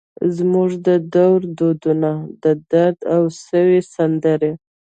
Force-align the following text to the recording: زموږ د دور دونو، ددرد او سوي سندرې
زموږ 0.37 0.69
د 0.87 0.89
دور 1.13 1.39
دونو، 1.57 2.13
ددرد 2.43 2.99
او 3.13 3.21
سوي 3.45 3.79
سندرې 3.93 4.51